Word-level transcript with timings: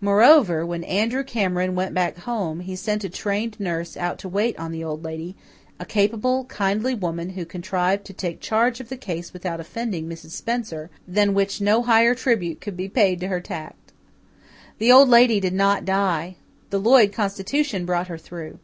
Moreover, 0.00 0.66
when 0.66 0.82
Andrew 0.82 1.22
Cameron 1.22 1.76
went 1.76 1.94
back 1.94 2.18
home, 2.18 2.58
he 2.58 2.74
sent 2.74 3.04
a 3.04 3.08
trained 3.08 3.54
nurse 3.60 3.96
out 3.96 4.18
to 4.18 4.28
wait 4.28 4.58
on 4.58 4.72
the 4.72 4.82
Old 4.82 5.04
Lady, 5.04 5.36
a 5.78 5.84
capable, 5.86 6.44
kindly 6.46 6.92
woman 6.92 7.28
who 7.30 7.44
contrived 7.44 8.04
to 8.06 8.12
take 8.12 8.40
charge 8.40 8.80
of 8.80 8.88
the 8.88 8.96
case 8.96 9.32
without 9.32 9.60
offending 9.60 10.08
Mrs. 10.08 10.30
Spencer 10.32 10.90
than 11.06 11.34
which 11.34 11.60
no 11.60 11.82
higher 11.84 12.16
tribute 12.16 12.60
could 12.60 12.76
be 12.76 12.88
paid 12.88 13.20
to 13.20 13.28
her 13.28 13.40
tact! 13.40 13.92
The 14.78 14.90
Old 14.90 15.08
Lady 15.08 15.38
did 15.38 15.54
not 15.54 15.84
die 15.84 16.34
the 16.70 16.80
Lloyd 16.80 17.12
constitution 17.12 17.86
brought 17.86 18.08
her 18.08 18.18
through. 18.18 18.58